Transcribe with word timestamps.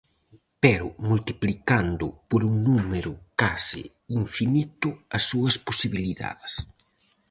Pero 0.63 0.87
multiplicando 1.09 2.05
por 2.29 2.41
un 2.51 2.55
número 2.69 3.11
case 3.41 3.83
infinito 4.21 4.89
as 5.17 5.23
súas 5.29 5.55
posibilidades. 5.67 6.53